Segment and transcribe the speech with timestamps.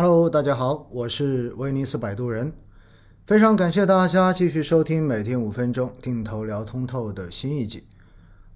[0.00, 2.52] Hello，大家好，我是威尼斯摆渡人，
[3.26, 7.82] 非常感谢大家继续收听每天五分钟定投聊通透的新一集。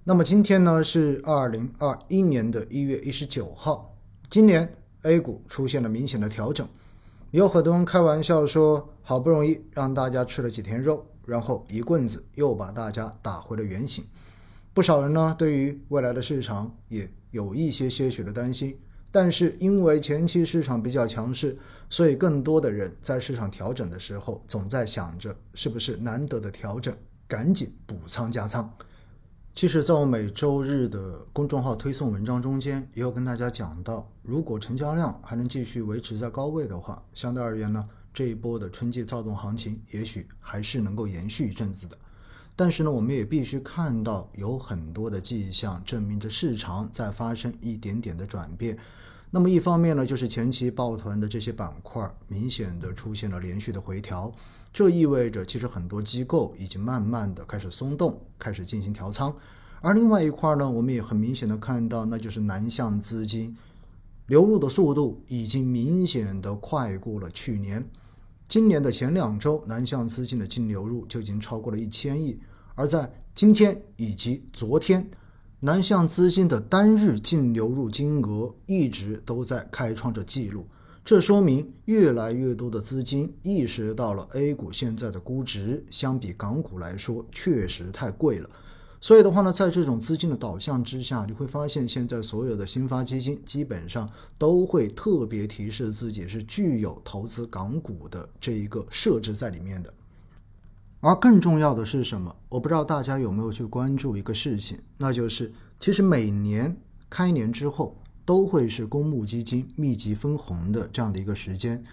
[0.05, 3.93] 那么今天呢是二零二一年的一月一十九号，
[4.29, 6.65] 今年 A 股出现了明显的调整，
[7.31, 14.05] 有很多人开玩笑说，好不容易让大家吃了几天肉，然后一棍子又把大家打回了原形。
[14.73, 18.79] 不少人呢对于未来的市场也有一些些许的担心。
[19.13, 21.55] 但是因为前期市场比较强势，
[21.87, 28.75] 所以更多的人在市场调整的时候，总在想着是不是难得的调整，赶紧补仓加仓。
[29.53, 41.95] 其实，在我每周日的公众号推送文章中间，也有跟大家讲到，如果成交量还能继续维持在高位的话，相对而言呢，这一波的春季躁动行情也许还是能够延续一阵子的。
[42.55, 48.77] 但是呢，我们也必须看到有很多的迹象证明着市场在发生一点点的转变。
[49.31, 54.31] 那么一方面呢，就是前期抱团的这些板块明显的出现了连续的回调，
[54.71, 59.35] 这意味着其实很多机构已经慢慢的开始松动，开始进行调仓。
[59.81, 63.57] 而另外一块呢，我们也很明显的看到，那就是南向资金
[64.27, 67.83] 流入的速度已经明显的快过了去年。
[68.47, 72.39] 今年的前两周，南向资金的净流入就已经超过了一千亿，
[72.75, 75.09] 而在今天以及昨天。
[75.59, 80.67] 南向资金的单日净流入金额一直都在开创着记录，
[81.05, 88.49] 这说明越来越多的资金意识到了 A 股现在的估值相比港股来说确实太贵了。
[89.03, 99.93] 所以的话呢，在这种资金的导向之下，你会发现现在所有的新发基金基本上都会特别提示自己是具有投资港股的这一个设置在里面的。
[101.01, 102.33] 而更重要的是什么？
[102.47, 106.73] 我不知道大家有没有去关注一个事情，那就是其实每年
[107.09, 111.83] 开年之后都会是公募基金密集分红的这样的一个时间，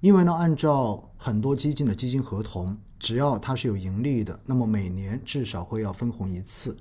[0.00, 6.76] 因为呢，按照很多基金的基金合同，只要它是有盈利的，那么每年至少会要分红一次。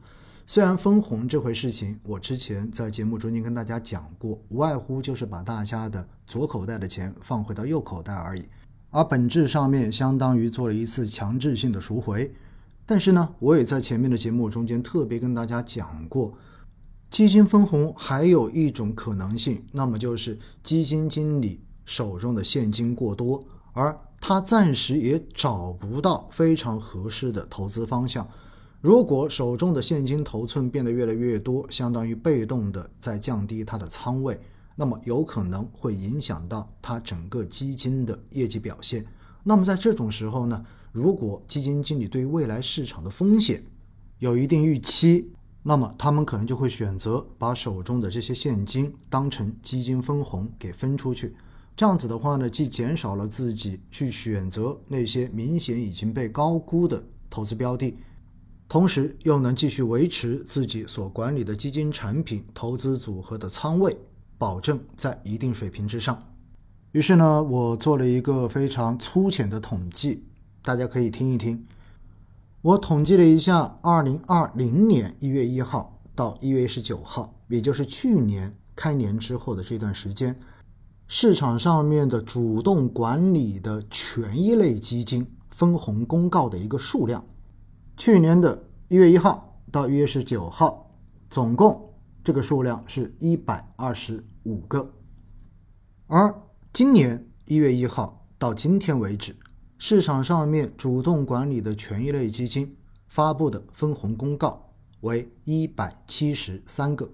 [0.45, 8.43] 虽然分红这回事情，我之前在节目中间跟大家讲过，无外乎就是把大家的左口袋的钱放回到右口袋而已。
[8.89, 12.33] 而本质上面相当于做了一次强制性的赎回，
[12.85, 16.33] 但是呢，我也在前面的节目中间特别跟大家讲过，
[17.11, 28.27] 基金分红还有一种可能性，那么就是基金经理手中的现金过多，而他暂时也找不到非常合适的投资方向。
[28.79, 34.39] 如果手中的现金头寸变得越来越多，相当于被动的在降低他的仓位。
[34.75, 39.03] 那么有可能会影响到它整个基金的业绩表现。
[39.43, 43.63] 那么在这种时候呢，如果基金经理对未来市场的风险
[44.19, 45.33] 有一定预期，
[45.63, 51.35] 那么他们可能就会选择把手中的这些现金当成基金分红给分出去。
[51.79, 57.95] 这样子的话呢，既减少了自己去选择那些明显已经被高估的投资标的，
[58.67, 63.97] 同时又能继续维持自己所管理的基金产品投资组合的仓位。
[64.37, 66.21] 保证在一定水平之上。
[66.91, 70.25] 于是呢，我做了一个非常粗浅的统计，
[70.61, 71.65] 大家可以听一听。
[72.61, 80.35] 我统计了一下，二零二零年一月一号到一月十九号，也就是去年开年之后的这段时间，
[81.11, 87.25] 市场上面的主动管理的权益类基金分红公告的一个数量。
[87.97, 90.91] 去年的一月一号到一月十九号，
[91.27, 91.89] 总共。
[92.23, 94.93] 这个数量是一百二十五个，
[96.05, 99.35] 而今年一月一号到今天为止，
[99.79, 102.77] 市场上面主动管理的权益类基金
[103.07, 107.09] 发布的分红公告为一百七十三个，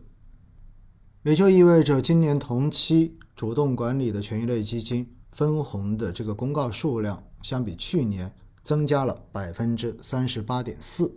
[1.24, 11.14] 也就意味着今年同期主动管理的权益类基金分红的这个公告数量相比去年增加了百分之三十八点四，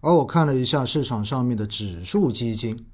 [0.00, 2.86] 而我看了一下市场上面的指数基金。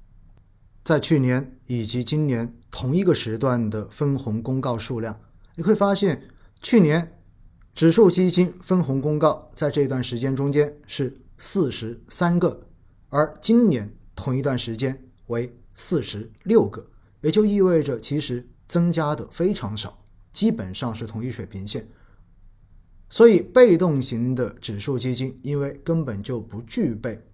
[0.83, 5.17] 在去年以及今年同一个时段的分红公告数量，
[5.55, 6.27] 你会发现，
[6.61, 7.17] 去年
[7.73, 12.67] 指数基金分红公告在这段时间中间是四十三个，
[13.09, 16.85] 而今年同一段时间为四十六个，
[17.21, 19.97] 也就意味着其实增加的非常少，
[20.31, 21.87] 基本上是同一水平线。
[23.09, 27.25] 所以，被动型的指数基金因为根本就不具备。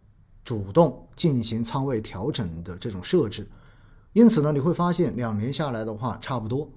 [0.44, 3.46] 主动进行仓位调整的这种设置，
[4.14, 6.72] 因此呢，你会发现两年下来的话，差不多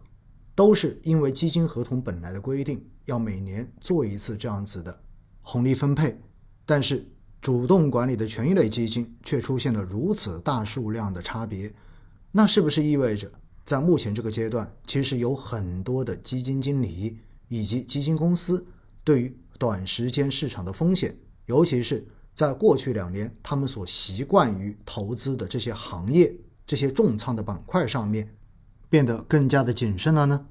[0.57, 5.01] 都是因为基金合同本来的规定要每年做一次这样子的
[5.41, 6.21] 红利分配，
[6.67, 7.09] 但是
[7.41, 11.73] 主动管理的权益类基金却出现了如此大数量的差别，
[12.33, 13.31] 那是不是意味着
[13.65, 17.19] 在目前这个阶段，其实有很多的基金经理
[17.49, 18.67] 以及基金公司
[19.03, 21.17] 对于短时间市场的风险，
[21.47, 26.35] 尤其是在过去两年他们所习惯于投资的这些行业、
[26.67, 28.33] 这些重仓的板块上面，
[28.89, 30.47] 变得更加的谨慎了呢。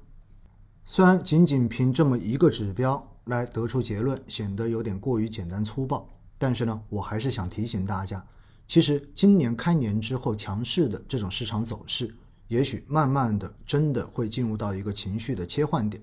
[0.84, 8.24] 虽然仅仅凭这么一个指标来得出结论，显得有点过于简单粗暴，但是呢，我还是想提醒大家，
[8.70, 12.14] 其实今年开年之后强势的这种市场走势，
[12.46, 16.00] 也许慢慢的真的会进入到一个情绪的切换点，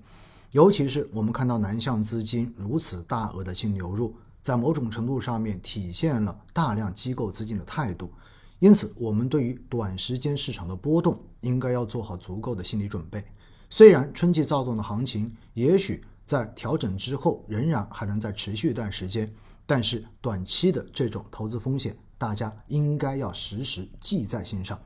[0.52, 8.12] 尤其是我们看到南向资金如此大额的净流入，在某种程度上面体现了大量机构资金的态度，
[8.58, 13.24] 因此我们对于短时间市场的波动，应该要做好足够的心理准备。
[13.70, 19.32] 虽然春季躁动的行情也许在调整之后仍然还能再持续一段时间，
[19.64, 24.78] 但是短期的这种投资风险，大家应该要时时记在心上。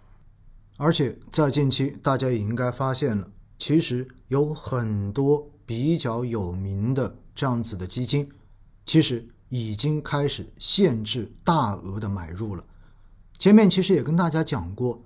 [0.77, 8.29] 而且在近期，大家也应该发现了，其实有很多比较有名的这样子的基金，
[8.85, 12.65] 其实已经开始限制大额的买入了。
[13.39, 15.03] 前面其实也跟大家讲过，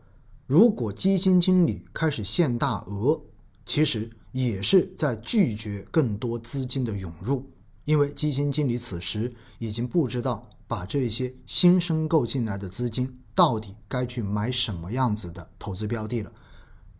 [0.46, 3.20] 如果基金经理开始限大额，
[3.67, 7.44] 其实也是在拒绝更多资金的涌入，
[7.87, 16.31] 因为基金经理此时已经不知道把这些新申购进来的资金到底该去买什么样子的投资标的了。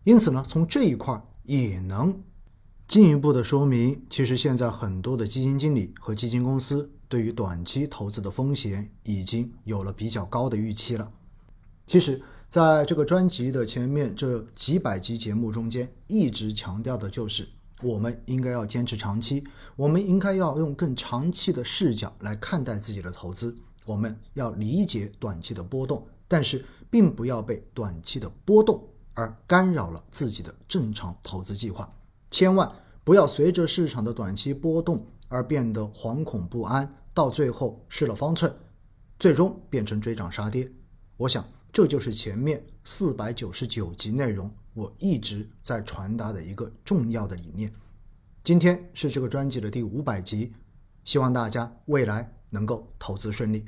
[0.03, 2.23] 因此呢，从这一块也能
[2.87, 11.11] 进一步的说明，其实现在很多的基金经理和基金公司对于短期投资的风险已经有了比较高的预期了。
[11.85, 12.19] 其实。
[12.49, 17.49] 在这个专辑的前面这几百集节目中间，一直强调的就是
[17.81, 19.43] 我们应该要坚持长期，
[19.75, 23.55] 我们应该要用更长期的视角来看待自己的投资。
[23.85, 28.83] 我们要理解短期的波动，但是并不要被短期的波动
[29.13, 31.87] 而干扰了自己的正常投资计划。
[32.31, 32.69] 千万
[33.03, 38.53] 不要随着市场的短期波动而变得惶恐不安，到最后失了方寸，
[39.19, 40.71] 最终变成追涨杀跌。
[41.17, 41.45] 我想。
[41.71, 47.71] 这就是前面四百九十九集内容，我一直在传达的一个重要的理念。
[48.43, 50.53] 今天是这个专辑的第五百集，
[51.03, 53.65] 希望大家未来能够投资顺利。